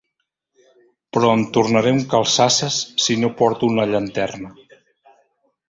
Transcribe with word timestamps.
Però 1.17 1.29
em 1.39 1.43
tornaré 1.57 1.91
un 1.97 1.99
calçasses 2.15 2.79
si 3.05 3.19
no 3.27 3.31
porto 3.43 3.71
una 3.75 3.89
llanterna. 3.93 4.51